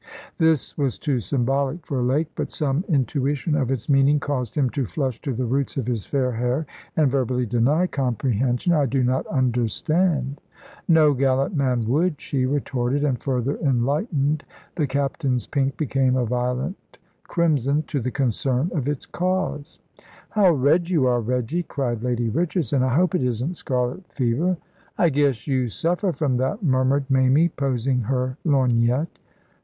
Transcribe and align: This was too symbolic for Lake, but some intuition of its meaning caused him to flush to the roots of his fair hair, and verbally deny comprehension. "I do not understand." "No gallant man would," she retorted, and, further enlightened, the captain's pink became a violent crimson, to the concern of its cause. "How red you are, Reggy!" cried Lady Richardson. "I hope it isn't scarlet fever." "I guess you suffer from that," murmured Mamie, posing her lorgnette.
This 0.39 0.75
was 0.79 0.97
too 0.97 1.19
symbolic 1.19 1.85
for 1.85 2.01
Lake, 2.01 2.31
but 2.33 2.51
some 2.51 2.83
intuition 2.89 3.53
of 3.53 3.69
its 3.69 3.87
meaning 3.87 4.19
caused 4.19 4.55
him 4.55 4.67
to 4.71 4.87
flush 4.87 5.21
to 5.21 5.31
the 5.31 5.45
roots 5.45 5.77
of 5.77 5.85
his 5.85 6.07
fair 6.07 6.31
hair, 6.31 6.65
and 6.97 7.11
verbally 7.11 7.45
deny 7.45 7.85
comprehension. 7.85 8.73
"I 8.73 8.87
do 8.87 9.03
not 9.03 9.27
understand." 9.27 10.41
"No 10.87 11.13
gallant 11.13 11.55
man 11.55 11.85
would," 11.87 12.19
she 12.19 12.47
retorted, 12.47 13.03
and, 13.03 13.21
further 13.21 13.59
enlightened, 13.59 14.43
the 14.73 14.87
captain's 14.87 15.45
pink 15.45 15.77
became 15.77 16.15
a 16.15 16.25
violent 16.25 16.97
crimson, 17.27 17.83
to 17.83 17.99
the 17.99 18.09
concern 18.09 18.71
of 18.73 18.87
its 18.87 19.05
cause. 19.05 19.77
"How 20.31 20.51
red 20.51 20.89
you 20.89 21.05
are, 21.05 21.21
Reggy!" 21.21 21.61
cried 21.61 22.01
Lady 22.01 22.27
Richardson. 22.27 22.81
"I 22.81 22.95
hope 22.95 23.13
it 23.13 23.21
isn't 23.21 23.55
scarlet 23.55 24.11
fever." 24.11 24.57
"I 24.97 25.09
guess 25.09 25.45
you 25.45 25.69
suffer 25.69 26.11
from 26.11 26.37
that," 26.37 26.63
murmured 26.63 27.05
Mamie, 27.11 27.49
posing 27.49 27.99
her 27.99 28.35
lorgnette. 28.43 29.19